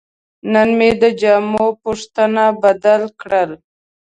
نن 0.51 0.69
مې 0.77 0.89
د 1.01 1.03
جامو 1.19 1.65
پوښونه 1.81 2.43
بدل 2.61 3.01
کړل. 3.21 3.51